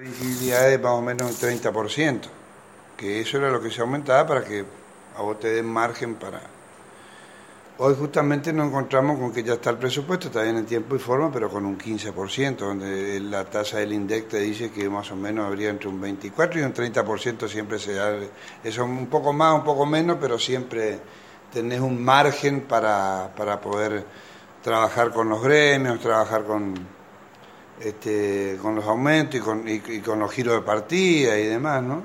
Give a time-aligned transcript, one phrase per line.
[0.00, 2.20] Visibilidad de más o menos un 30%,
[2.96, 4.64] que eso era lo que se aumentaba para que
[5.14, 6.40] a vos te den margen para...
[7.76, 10.98] Hoy justamente nos encontramos con que ya está el presupuesto, está bien en tiempo y
[10.98, 15.16] forma, pero con un 15%, donde la tasa del INDEC te dice que más o
[15.16, 18.14] menos habría entre un 24 y un 30% siempre se da.
[18.64, 20.98] Eso un poco más, un poco menos, pero siempre
[21.52, 24.06] tenés un margen para, para poder
[24.62, 26.99] trabajar con los gremios, trabajar con,
[27.80, 32.02] este, con los aumentos y con, y, con los giros de partida y demás, ¿no?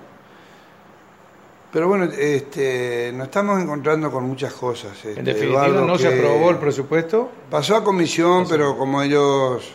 [1.71, 4.93] Pero bueno, este, nos estamos encontrando con muchas cosas.
[5.03, 7.29] en este, definitiva, ¿no se aprobó el presupuesto?
[7.49, 9.73] Pasó a comisión, pero como ellos,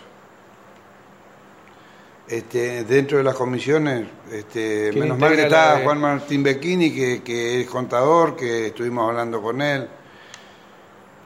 [2.26, 7.60] este, dentro de las comisiones, este, menos mal que está Juan Martín Becchini, que, que
[7.60, 9.86] es contador, que estuvimos hablando con él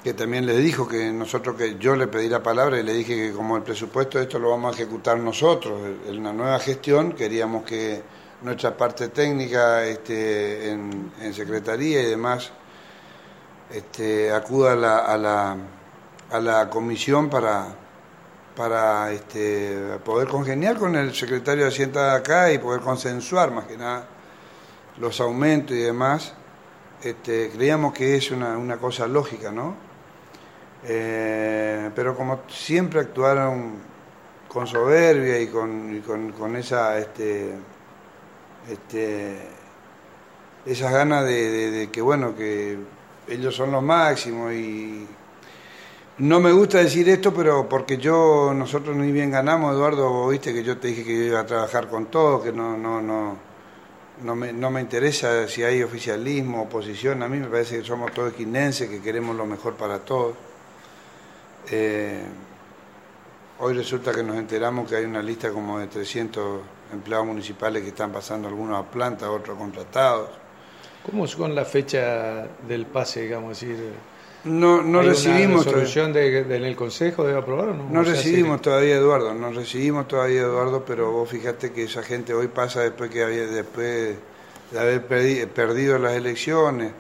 [0.05, 3.16] que también le dijo que nosotros, que yo le pedí la palabra y le dije
[3.16, 7.64] que como el presupuesto esto lo vamos a ejecutar nosotros, en una nueva gestión, queríamos
[7.64, 8.02] que
[8.42, 12.50] nuestra parte técnica este, en, secretaría y demás
[13.72, 15.56] este, acuda a la, a la,
[16.30, 17.69] a la comisión para,
[18.55, 23.64] para este, poder congeniar con el secretario de Hacienda de acá y poder consensuar más
[23.64, 24.06] que nada
[24.98, 26.34] los aumentos y demás.
[27.02, 29.94] Este, creíamos que es una, una cosa lógica, ¿no?
[30.87, 33.79] Eh, pero como siempre actuaron
[34.49, 36.03] con soberbia y con,
[36.39, 37.55] con, esa este,
[38.71, 39.37] este,
[40.67, 42.79] esas ganas de, que bueno que
[43.27, 45.06] ellos son los máximos y
[46.19, 50.62] no me gusta decir esto pero porque yo nosotros ni bien ganamos Eduardo viste que
[50.62, 53.37] yo te dije que yo iba a trabajar con todo que no no no
[54.23, 58.12] no me, no me interesa si hay oficialismo oposición a mí me parece que somos
[58.12, 60.34] todos quinenses que queremos lo mejor para todos
[61.70, 62.22] eh,
[63.58, 66.60] hoy resulta que nos enteramos que hay una lista como de 300
[66.92, 70.30] empleados municipales que están pasando algunos a planta, otros contratados.
[71.04, 73.76] ¿Cómo es con la fecha del pase, digamos, decir?
[74.44, 75.66] No, no recibimos.
[75.66, 77.88] ¿Una resolución de, de, el Consejo debe aprobar o no?
[77.91, 82.48] No recibimos todavía, Eduardo, no recibimos todavía, Eduardo, pero vos fíjate que esa gente hoy
[82.48, 84.16] pasa después que había, después
[84.70, 86.92] de haber perdido las elecciones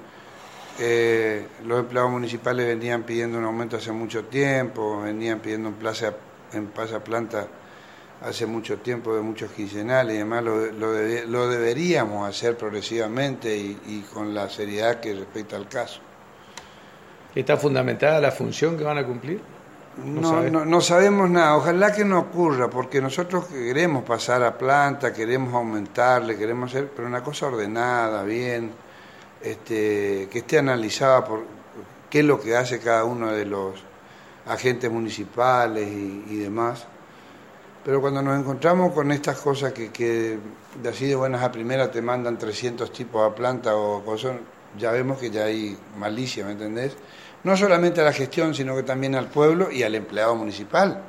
[0.78, 6.14] eh, los empleados municipales venían pidiendo un aumento hace mucho tiempo, venían pidiendo un plaza,
[6.52, 7.46] en pasa planta
[8.22, 14.34] hace mucho tiempo de muchos quincenales y demás, lo, lo, deberíamos hacer progresivamente y, con
[14.34, 16.00] la seriedad que respecta al caso.
[17.34, 19.40] ¿Está fundamentada la función que van a cumplir?
[20.04, 25.12] No, no, no, sabemos nada, ojalá que no ocurra, porque nosotros queremos pasar a planta,
[25.12, 28.72] queremos aumentarle, queremos hacer, pero una cosa ordenada, bien,
[29.44, 31.44] este, que esté analizada por
[32.08, 33.74] qué es lo que hace cada uno de los
[34.46, 36.86] agentes municipales y, demás.
[37.84, 40.38] Pero cuando nos encontramos con estas cosas que, que,
[40.82, 44.36] de así de buenas a primeras te mandan 300 tipos a planta o cosas,
[44.78, 46.96] ya vemos que ya hay malicia, ¿me entendés?
[47.42, 51.02] No solamente a la gestión, sino que también al pueblo y al empleado municipal,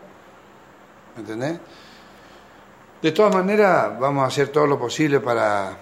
[1.16, 1.60] ¿me entendés?
[3.02, 5.78] De todas maneras, vamos a hacer todo lo posible para,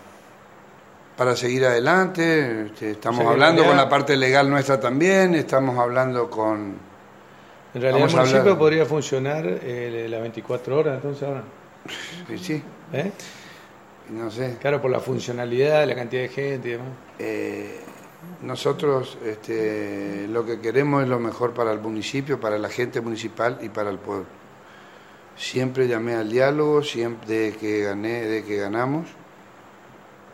[1.15, 2.67] para seguir adelante.
[2.67, 6.93] Este, estamos hablando con la parte legal nuestra también, estamos hablando con...
[7.73, 11.43] En realidad el municipio podría funcionar eh, las 24 horas, entonces ahora.
[12.39, 12.63] Sí.
[12.93, 13.11] ¿Eh?
[14.09, 14.57] No sé.
[14.61, 16.87] Claro, por la funcionalidad, la cantidad de gente y demás.
[17.17, 17.79] Eh,
[18.43, 23.57] nosotros este, lo que queremos es lo mejor para el municipio, para la gente municipal
[23.61, 24.27] y para el pueblo.
[25.35, 29.07] Siempre llamé al diálogo, siempre de que gané, de que ganamos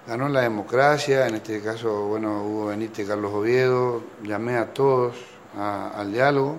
[0.09, 5.15] ganó la democracia, en este caso, bueno, Hugo Benítez, Carlos Oviedo, llamé a todos
[5.55, 6.57] al diálogo,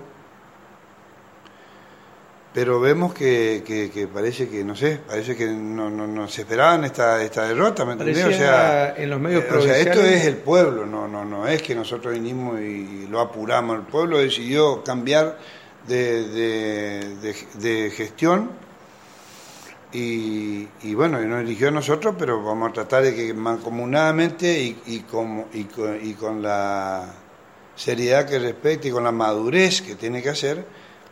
[2.55, 7.49] pero vemos que, parece que, no sé, parece que no, no, se esperaban esta, esta
[7.49, 8.25] derrota, ¿me entendés?
[8.25, 11.49] O sea, en los medios eh, o sea, esto es el pueblo, no, no, no
[11.49, 15.39] es que nosotros vinimos y lo apuramos, el pueblo decidió cambiar
[15.89, 18.70] de, de, de gestión
[19.93, 24.81] y, y, bueno, nos eligió a nosotros, pero vamos a tratar de que mancomunadamente y,
[24.87, 27.13] y, con, y, con, y con la
[27.75, 30.65] seriedad que respecta y con la madurez que tiene que hacer,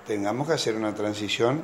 [0.06, 1.62] tengamos que hacer una transición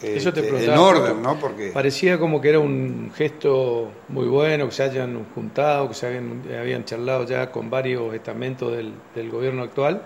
[0.00, 1.38] Eso te este, en orden, ¿no?
[1.38, 6.06] Porque parecía como que era un gesto muy bueno, que se hayan juntado, que se
[6.06, 10.02] habían, charlado ya con varios estamentos del, del, gobierno actual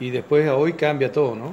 [0.00, 1.52] y después a hoy cambia todo, ¿no?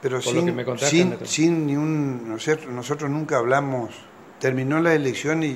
[0.00, 2.28] Pero sin, sin, ni un...
[2.28, 3.90] Nosotros, nunca hablamos,
[4.38, 5.52] terminó la elección y,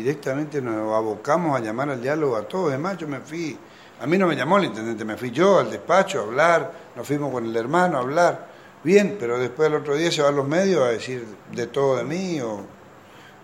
[0.00, 2.70] directamente nos abocamos a llamar al diálogo a todos.
[2.70, 3.56] Además, yo me fui,
[4.00, 7.06] a mí no me llamó el intendente, me fui yo al despacho a hablar, nos
[7.06, 8.48] fuimos con el hermano a hablar.
[8.82, 12.04] Bien, pero después el otro día se van los medios a decir de todo de
[12.04, 12.64] mí o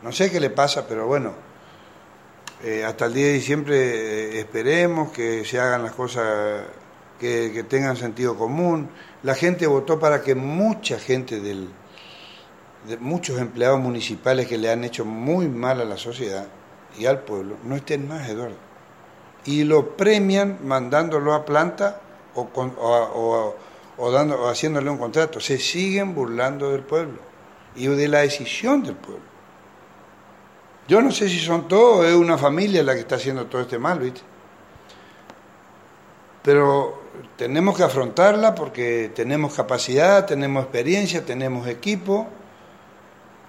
[0.03, 1.35] no sé qué le pasa, pero bueno,
[2.65, 6.63] eh, hasta el día de diciembre eh, esperemos que se hagan las cosas
[7.19, 8.89] que, tengan sentido común.
[9.23, 11.69] La gente votó para que mucha gente del,
[12.87, 16.47] de muchos empleados municipales que le han hecho muy mal a la sociedad
[16.99, 18.57] y al pueblo no estén más, Eduardo.
[19.45, 22.01] Y lo premian mandándolo a planta
[22.35, 23.55] o,
[23.97, 25.41] o, dando, o haciéndole un contrato.
[25.41, 27.19] Se siguen burlando del pueblo
[27.77, 29.37] y de la decisión del pueblo.
[30.89, 33.79] Yo no sé si son todos, es una familia la que está haciendo todo este
[33.79, 34.21] mal, ¿viste?
[36.43, 37.06] Pero
[37.37, 42.27] tenemos que afrontarla porque tenemos capacidad, tenemos experiencia, tenemos equipo,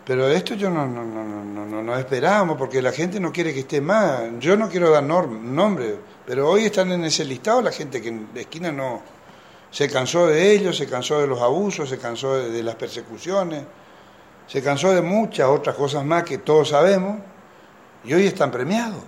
[0.06, 1.24] pero esto yo no, no, no,
[1.66, 4.22] no, no esperábamos porque la gente no quiere que esté más.
[4.40, 8.30] Yo no quiero dar nombre, pero hoy están en ese listado la gente que en
[8.34, 9.02] la esquina no
[9.70, 13.64] se cansó de ellos, se cansó de los abusos, se cansó de las persecuciones,
[14.48, 17.18] se cansó de muchas otras cosas más que todos sabemos
[18.06, 19.04] y hoy están premiados.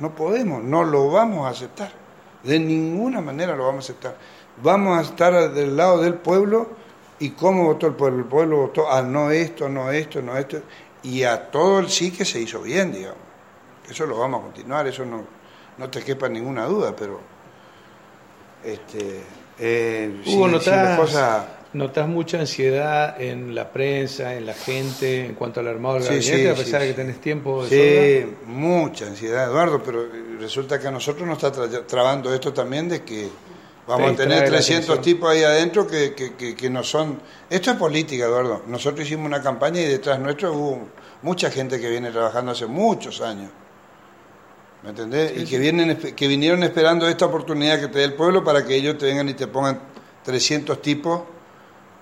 [0.00, 2.01] No podemos, no lo vamos a aceptar.
[2.44, 4.16] De ninguna manera lo vamos a aceptar.
[4.62, 6.68] Vamos a estar del lado del pueblo
[7.18, 8.18] y cómo votó el pueblo.
[8.18, 10.62] El pueblo votó a no esto, no esto, no esto.
[11.02, 13.18] Y a todo el sí que se hizo bien, digamos.
[13.88, 15.24] Eso lo vamos a continuar, eso no,
[15.78, 17.20] no te quepa ninguna duda, pero...
[18.64, 19.22] Este,
[19.58, 20.48] eh, Hugo,
[21.72, 26.50] ¿Notas mucha ansiedad en la prensa, en la gente, en cuanto al armado del gabinete,
[26.50, 30.06] a pesar de que tenés tiempo de Sí, mucha ansiedad, Eduardo, pero
[30.42, 31.52] resulta que a nosotros nos está
[31.86, 33.30] trabando esto también de que
[33.86, 37.20] vamos a tener 300 tipos ahí adentro que, que, que, no son...
[37.48, 38.62] Esto es política, Eduardo.
[38.66, 40.88] Nosotros hicimos una campaña y detrás nuestro hubo
[41.22, 43.50] mucha gente que viene trabajando hace muchos años.
[44.82, 45.32] ¿Me entendés?
[45.36, 48.74] y que, vienen, que vinieron esperando esta oportunidad que te dé el pueblo para que
[48.74, 49.80] ellos te vengan y te pongan
[50.24, 51.22] 300 tipos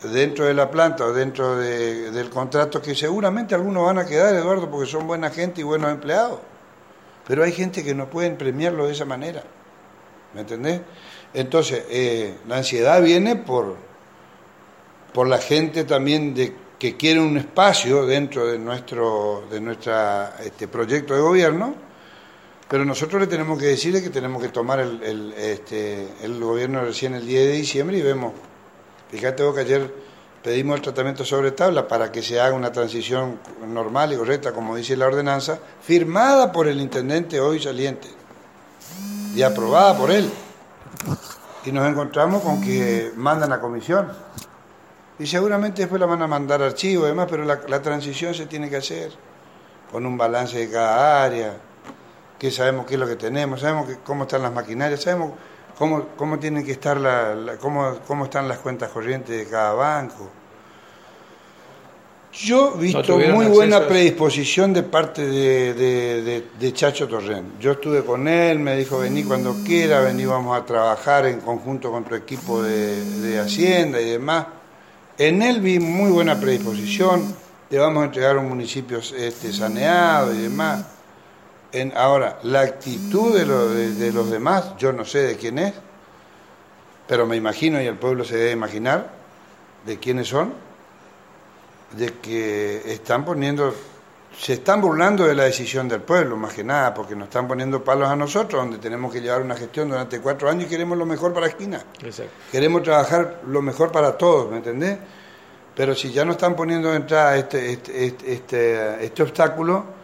[0.03, 4.71] dentro de la planta o dentro del contrato, que seguramente algunos van a quedar, Eduardo,
[4.71, 6.41] porque son buena gente y buenos empleados.
[7.31, 9.45] Pero hay gente que no pueden premiarlo de esa manera.
[10.35, 10.81] ¿Me entendés?
[11.33, 13.77] Entonces, eh, la ansiedad viene por,
[15.15, 20.67] por la gente también de, que quiere un espacio dentro de nuestro de nuestra, este
[20.67, 21.77] proyecto de gobierno,
[22.69, 26.09] pero nosotros le tenemos que decirle que tenemos que tomar el, el, este,
[26.41, 28.33] gobierno recién el 10 de diciembre y vemos
[29.09, 29.95] Fíjate vos que ayer
[30.43, 34.77] pedimos el tratamiento sobre tabla para que se haga una transición normal y correcta, como
[34.77, 38.09] dice la ordenanza, firmada por el intendente hoy saliente
[39.35, 40.31] y aprobada por él.
[41.65, 44.11] Y nos encontramos con que mandan a comisión.
[45.19, 48.71] Y seguramente después la van a mandar archivo y demás, pero la, transición se tiene
[48.71, 49.13] que hacer
[49.93, 51.59] con un balance de cada área,
[52.39, 55.33] que sabemos qué es lo que tenemos, sabemos cómo están las maquinarias, sabemos
[55.81, 60.29] cómo, cómo tienen que estar la, cómo, cómo, están las cuentas corrientes de cada banco.
[62.35, 67.55] Yo he visto muy buena predisposición de parte de, de, Chacho Torren.
[67.59, 71.91] Yo estuve con él, me dijo vení cuando quiera, vení vamos a trabajar en conjunto
[71.91, 74.49] con tu equipo de, Hacienda y demás.
[75.17, 77.35] En él vi muy buena predisposición,
[77.71, 81.00] le vamos a entregar un municipio este, saneado y demás
[81.95, 85.75] ahora, la actitud de, de, los demás, yo no sé de quién es,
[87.07, 89.11] pero me imagino, y el pueblo se debe imaginar,
[89.87, 90.53] de quiénes son,
[91.93, 93.75] de que están poniendo,
[94.37, 97.83] se están burlando de la decisión del pueblo, más que nada, porque nos están poniendo
[97.85, 101.07] palos a nosotros, donde tenemos que llevar una gestión durante cuatro años y queremos lo
[101.07, 101.83] mejor para la esquina.
[102.51, 104.99] Queremos trabajar lo mejor para todos, ¿me entendés?
[105.75, 110.00] Pero si ya nos están poniendo de entrada este, este, este, este, este obstáculo,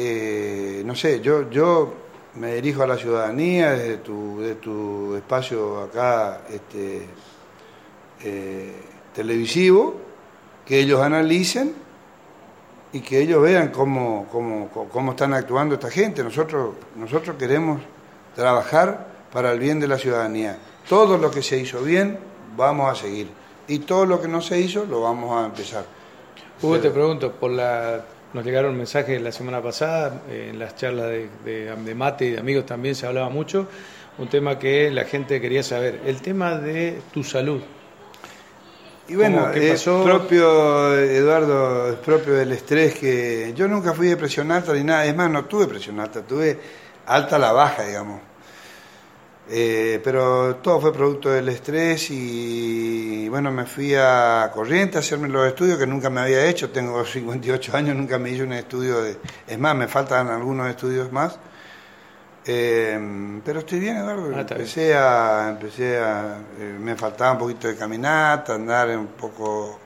[0.00, 1.92] eh, no sé, yo, yo
[2.34, 7.04] me dirijo a la ciudadanía desde tu, de tu espacio acá este,
[8.22, 8.80] eh,
[9.12, 9.96] televisivo,
[10.64, 11.74] que ellos analicen
[12.92, 16.22] y que ellos vean cómo, cómo, cómo están actuando esta gente.
[16.22, 17.80] Nosotros, nosotros queremos
[18.36, 20.58] trabajar para el bien de la ciudadanía.
[20.88, 22.20] Todo lo que se hizo bien,
[22.56, 23.28] vamos a seguir.
[23.66, 25.84] Y todo lo que no se hizo, lo vamos a empezar.
[26.62, 28.04] Hugo, te pregunto, por la
[28.34, 32.66] nos llegaron mensajes la semana pasada, en las charlas de, de, mate y de amigos
[32.66, 33.68] también se hablaba mucho,
[34.18, 37.62] un tema que la gente quería saber, el tema de tu salud.
[39.08, 44.52] Y bueno, es propio, Eduardo, es propio del estrés que yo nunca fui de presión
[44.52, 46.58] alta ni nada, es más, no tuve presión alta, tuve
[47.06, 48.27] alta la baja, digamos.
[49.50, 55.28] Eh, pero todo fue producto del estrés y bueno, me fui a Corriente a hacerme
[55.28, 59.00] los estudios que nunca me había hecho, tengo 58 años, nunca me hice un estudio
[59.02, 59.16] de...
[59.46, 61.38] Es más, me faltan algunos estudios más.
[62.50, 64.30] Eh, pero estoy bien, Eduardo.
[64.34, 69.78] Ah, empecé a, empecé a, eh, me faltaba un poquito de caminata, andar un poco.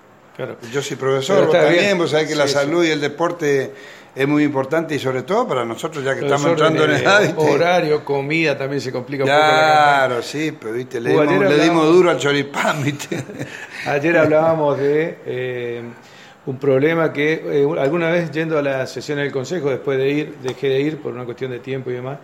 [0.72, 3.74] Yo soy profesor, vos también, vos sabés que la salud y el deporte
[4.14, 7.34] es muy importante y sobre todo para nosotros ya que estamos entrando en edad.
[7.36, 9.40] Horario, comida también se complica un poco.
[9.40, 11.10] Claro, sí, pero viste, le,
[11.62, 13.22] dimos, duro al choripán, viste.
[13.86, 15.82] Ayer hablábamos de eh,
[16.46, 20.68] un problema que alguna vez yendo a las sesiones del consejo, después de ir, dejé
[20.68, 22.18] de ir por una cuestión de tiempo y demás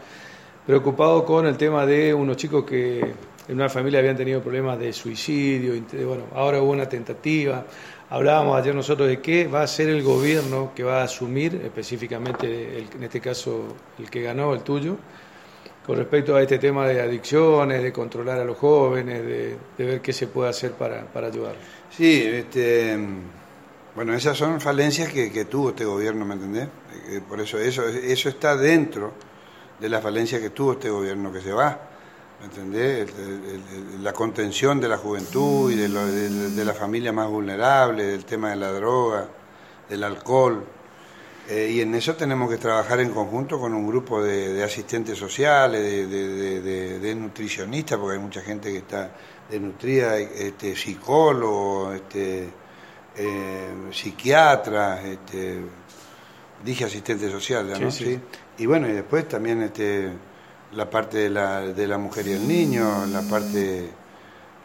[0.69, 4.93] preocupado con el tema de unos chicos que en una familia habían tenido problemas de
[4.93, 7.65] suicidio, bueno, ahora hubo una tentativa.
[8.11, 12.79] Hablábamos ayer nosotros de qué va a ser el gobierno que va a asumir, específicamente
[12.79, 14.97] en este caso el que ganó, el tuyo,
[15.85, 20.15] con respecto a este tema de adicciones, de controlar a los jóvenes, de, ver qué
[20.15, 21.57] se puede hacer para, para ayudar.
[21.91, 22.99] Sí, este,
[23.95, 26.69] bueno, esas son falencias que, que tuvo este gobierno, ¿me entendés?
[27.11, 29.13] Eh, por eso eso, eso está dentro
[29.79, 31.79] de la falencia que tuvo este gobierno que se va.
[32.41, 33.13] ¿Me entendés?
[34.01, 38.57] la contención de la juventud y de, de, la familia más vulnerable, del tema de
[38.57, 39.29] la droga,
[39.89, 40.65] del alcohol.
[41.49, 45.81] Eh, y en eso tenemos que trabajar en conjunto con un grupo de, asistentes sociales,
[46.11, 49.11] de, nutricionistas, porque hay mucha gente que está
[49.51, 52.51] desnutrida, este, psicólogos, este,
[53.17, 55.61] eh, psiquiatras, este,
[56.63, 57.91] dije asistente social, ¿no?
[57.91, 58.21] ¿Sí?
[58.59, 60.11] Y bueno, y después también este,
[60.73, 63.91] la parte de la, de la mujer y el niño, la parte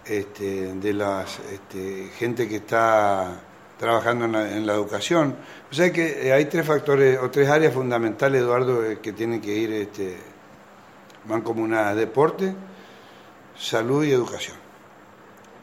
[0.06, 3.40] este, de la este, gente que está
[3.78, 5.36] trabajando en la, educación.
[5.72, 9.42] O sea que eh, hay tres factores o tres áreas fundamentales, Eduardo, eh, que tienen
[9.42, 10.18] que ir este,
[11.26, 12.54] mancomunadas, deporte,
[13.58, 14.58] salud y educación,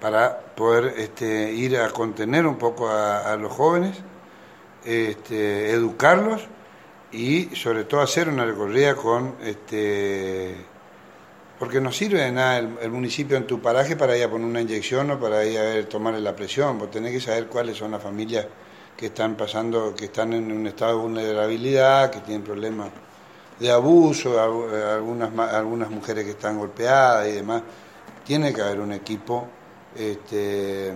[0.01, 3.99] para poder este, ir a contener un poco a, a los jóvenes,
[4.85, 6.49] este, educarlos
[7.13, 10.55] y sobre todo hacer una recorrida con este
[11.59, 14.63] porque no sirve de nada el, municipio en tu paraje para ir a poner una
[14.63, 17.91] inyección o para ir a ver, tomarle la presión, vos tenés que saber cuáles son
[17.91, 18.47] las familias
[18.97, 22.89] que están pasando, que están en un estado de vulnerabilidad, que tienen problemas
[23.59, 27.63] de abuso, algunas, algunas mujeres que están golpeadas y demás.
[28.25, 29.47] Tiene que haber un equipo
[29.95, 30.95] este,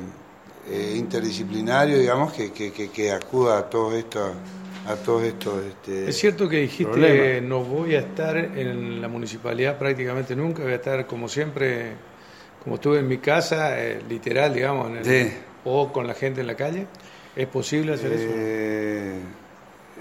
[0.66, 4.32] eh, interdisciplinario, digamos, que, que, que, acuda a todo esto
[4.86, 9.78] a todos estos este, Es cierto que dijiste no voy a estar en la municipalidad
[9.78, 11.92] prácticamente nunca, voy a estar como siempre,
[12.62, 14.92] como estuve en mi casa, eh, literal, digamos,
[15.64, 16.86] o con la gente en la calle.
[17.34, 18.28] ¿Es posible hacer eso?
[18.28, 19.18] Eh,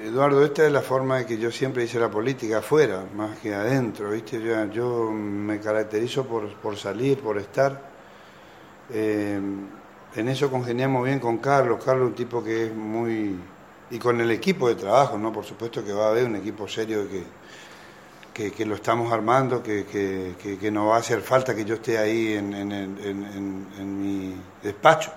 [0.06, 3.54] Eduardo, esta es la forma de que yo siempre hice la política afuera, más que
[3.54, 4.42] adentro, ¿viste?
[4.42, 7.94] Yo, yo me caracterizo por, por salir, por estar.
[8.92, 9.40] Eh,
[10.16, 11.84] en eso congeniamos bien con Carlos.
[11.84, 13.36] Carlos es un tipo que es muy
[13.92, 15.32] y con el equipo de trabajo, ¿no?
[15.32, 17.08] Por supuesto que va a haber un equipo serio
[18.34, 21.98] que, que, lo estamos armando, que, que, no va a hacer falta que yo esté
[21.98, 25.12] ahí en, en, en, mi despacho.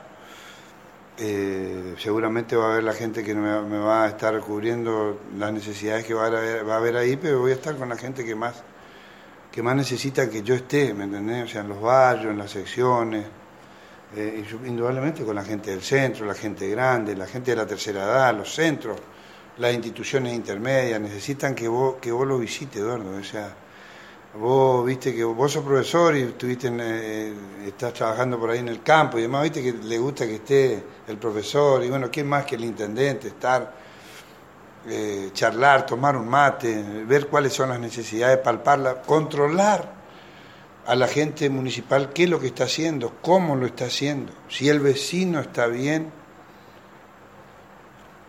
[1.19, 5.51] Eh, seguramente va a haber la gente que me, me, va a estar cubriendo las
[5.51, 7.97] necesidades que va a, haber, va a haber ahí, pero voy a estar con la
[7.97, 8.63] gente que más
[9.57, 11.45] que más necesita que yo esté, ¿me entendés?
[11.45, 13.25] O sea, en los barrios, en las secciones,
[14.17, 18.03] eh, indudablemente con la gente del centro, la gente grande, la gente de la tercera
[18.05, 18.99] edad, los centros,
[19.59, 23.15] las instituciones intermedias, necesitan que vos, que vos lo visites, Eduardo.
[23.15, 23.55] O sea,
[24.41, 27.35] vos viste que vos sos profesor y estuviste eh,
[27.67, 30.83] estás trabajando por ahí en el campo y demás, viste que le gusta que esté
[31.09, 33.29] el profesor y bueno, ¿quién más que el intendente?
[33.29, 33.71] Estar,
[34.89, 39.96] eh, charlar, tomar un mate, ver cuáles son las necesidades, palparlas, controlar
[40.87, 44.69] a la gente municipal qué es lo que está haciendo, cómo lo está haciendo, si
[44.69, 46.13] el vecino está bien.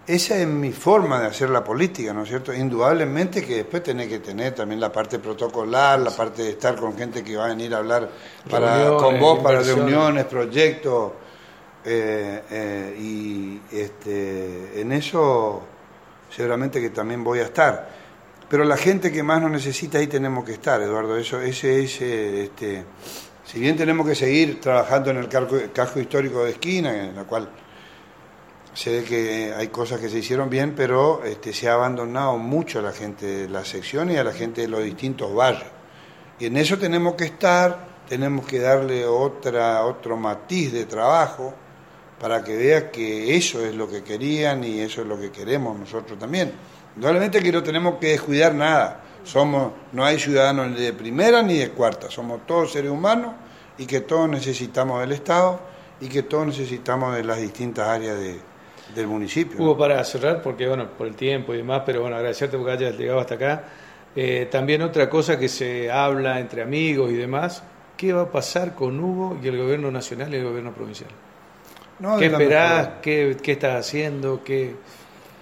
[0.08, 2.54] Esa es mi forma de hacer la política, ¿no es cierto?
[2.54, 6.98] Indudablemente que después tenés que tener también la parte protocolar, la parte de estar con
[6.98, 8.10] gente que va a venir a hablar
[8.50, 11.12] para, con vos para reuniones, proyectos,
[11.84, 15.64] eh, eh, y este, en eso
[16.30, 17.97] seguramente que también voy a estar.
[18.50, 21.18] Pero la gente que más nos necesita ahí tenemos que estar, Eduardo.
[21.18, 22.86] Eso, ese, ese, este,
[23.46, 27.50] si bien tenemos que seguir trabajando en el casco, histórico de esquina, en la cual
[28.86, 32.84] ve que hay cosas que se hicieron bien, pero este, se ha abandonado mucho a
[32.84, 35.72] la gente de la sección y a la gente de los distintos barrios.
[36.40, 41.54] Y en eso tenemos que estar, tenemos que darle otra, otro matiz de trabajo,
[42.20, 45.78] para que veas que eso es lo que querían y eso es lo que queremos
[45.78, 46.54] nosotros también.
[46.98, 49.02] Indudablemente que no tenemos que descuidar nada.
[49.24, 53.34] Somos, no hay ciudadanos ni de primera ni de cuarta, somos todos seres humanos
[53.78, 55.60] y que todos necesitamos del Estado
[56.02, 58.18] y que todos necesitamos de las distintas áreas
[58.96, 59.62] del municipio.
[59.62, 62.98] Hugo, para cerrar, porque bueno, por el tiempo y demás, pero bueno, agradecerte porque hayas
[62.98, 63.64] llegado hasta acá.
[64.16, 67.62] Eh, también otra cosa que se habla entre amigos y demás,
[67.96, 71.12] ¿qué va a pasar con Hugo y el gobierno nacional y el gobierno provincial?
[72.18, 72.90] ¿Qué esperás?
[73.04, 74.44] ¿Qué, ¿Qué, estás haciendo?
[74.44, 74.76] ¿Qué...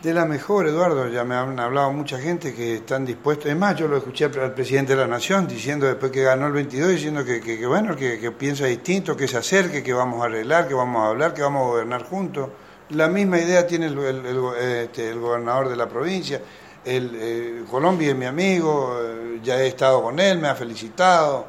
[0.02, 3.48] De la mejor, Eduardo, ya me han hablado mucha gente que están dispuestos.
[3.48, 6.54] Es más, yo lo escuché al presidente de la Nación diciendo después que ganó el
[6.54, 10.26] 22, diciendo que, que, bueno, que, que, piensa distinto, que se acerque, que vamos a
[10.26, 12.50] arreglar, que vamos a hablar, que vamos a gobernar juntos.
[12.90, 13.98] La misma idea tiene el,
[14.60, 16.40] este, el, gobernador de la provincia.
[16.84, 21.48] El, eh, Colombia es mi amigo, eh, ya he estado con él, me ha felicitado.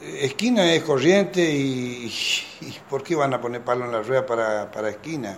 [0.00, 2.12] Esquina es corriente y,
[2.88, 5.36] ¿por qué van a poner palo en la rueda para, para esquina?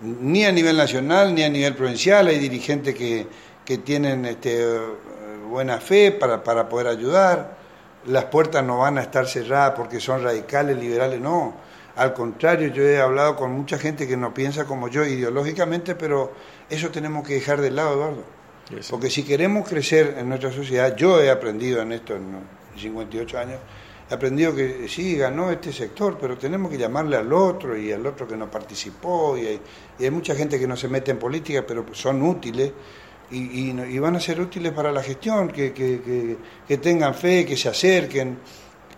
[0.00, 3.26] Ni a nivel nacional ni a nivel provincial, hay dirigentes que,
[3.64, 4.64] que tienen este,
[5.48, 7.56] buena fe para, para poder ayudar,
[8.06, 11.54] las puertas no van a estar cerradas porque son radicales, liberales, no.
[11.96, 16.32] Al contrario, yo he hablado con mucha gente que no piensa como yo ideológicamente, pero
[16.70, 18.38] eso tenemos que dejar de lado, Eduardo.
[18.90, 22.36] Porque si queremos crecer en nuestra sociedad, yo he aprendido en esto en
[22.76, 23.58] 58 años,
[24.10, 28.26] aprendido que sí, ganó este sector, pero tenemos que llamarle al otro y al otro
[28.26, 29.36] que no participó.
[29.36, 29.60] Y hay,
[30.00, 32.72] hay mucha gente que no se mete en política, pero son útiles
[33.30, 37.56] y, y, van a ser útiles para la gestión, que, que, que, tengan fe, que
[37.56, 38.38] se acerquen,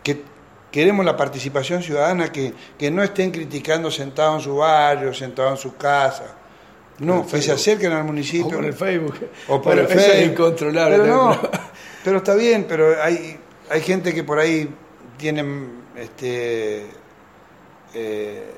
[0.04, 0.22] que
[0.70, 5.56] queremos la participación ciudadana, que, que no estén criticando sentados en su barrio, sentados en
[5.70, 6.36] su casa.
[7.00, 8.46] No, que se acerquen al municipio.
[8.46, 9.14] O por el Facebook.
[9.48, 10.14] O por el Facebook.
[10.14, 10.98] Es incontrolable.
[10.98, 11.40] Pero, no,
[12.04, 13.36] pero está bien, pero hay,
[13.70, 14.68] hay gente que por ahí
[15.20, 16.86] tienen este,
[17.94, 18.50] eh,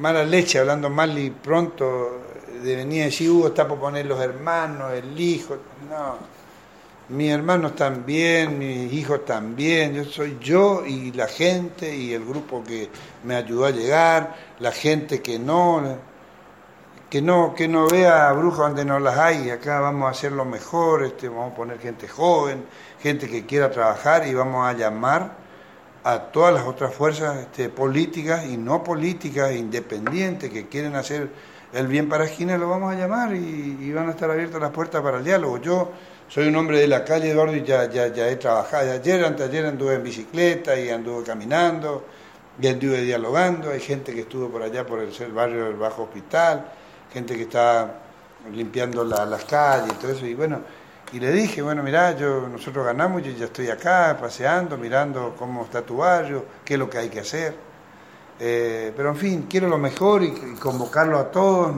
[0.00, 2.22] mala leche, hablando mal y pronto,
[2.62, 5.56] de venir a decir, Hugo está por poner los hermanos, el hijo.
[5.88, 6.16] No,
[7.10, 7.72] mis hermanos
[8.06, 12.88] bien, mis hijos también, yo soy yo y la gente y el grupo que
[13.24, 15.82] me ayudó a llegar, la gente que no,
[17.10, 20.46] que no, que no vea brujas donde no las hay, acá vamos a hacer lo
[20.46, 22.64] mejor, este, vamos a poner gente joven,
[23.04, 25.36] gente que quiera trabajar y vamos a llamar
[26.04, 31.28] a todas las otras fuerzas este, políticas y no políticas, independientes, que quieren hacer
[31.74, 35.02] el bien para esquina, lo vamos a llamar y, van a estar abiertas las puertas
[35.02, 35.58] para el diálogo.
[35.60, 35.90] Yo
[36.28, 38.90] soy un hombre de la calle, Eduardo, y ya, ya, ya he trabajado.
[38.92, 42.06] Ayer, anteayer anduve en bicicleta y anduve caminando
[42.58, 43.70] y anduve dialogando.
[43.70, 46.64] Hay gente que estuvo por allá, por el, barrio del Bajo Hospital,
[47.12, 47.98] gente que está
[48.50, 50.24] limpiando las calles y todo eso.
[50.24, 50.62] Y bueno,
[51.12, 55.64] y le dije, bueno, mirá, yo, nosotros ganamos, yo ya estoy acá paseando, mirando cómo
[55.64, 57.54] está tu barrio, qué es lo que hay que hacer.
[58.40, 61.72] Eh, pero en fin, quiero lo mejor y, y convocarlo a todos.